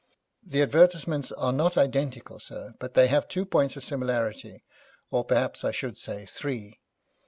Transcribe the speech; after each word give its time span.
The 0.41 0.63
advertisements 0.63 1.31
are 1.31 1.53
not 1.53 1.77
identical, 1.77 2.39
sir, 2.39 2.73
but 2.79 2.95
they 2.95 3.05
have 3.05 3.27
two 3.27 3.45
points 3.45 3.77
of 3.77 3.83
similarity, 3.83 4.63
or 5.11 5.23
perhaps 5.23 5.63
I 5.63 5.69
should 5.71 5.99
say 5.99 6.25
three. 6.25 6.79